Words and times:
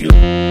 Brasil. 0.00 0.49